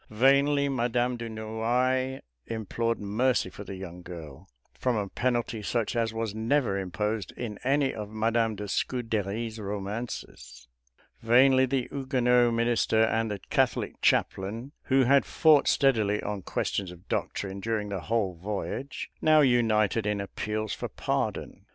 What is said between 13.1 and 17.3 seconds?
the Catholic chaplain, who had fought steadily on questions of